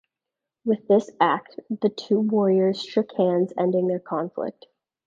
[0.65, 4.65] With this act, the two warriors shook hands, ending their conflict.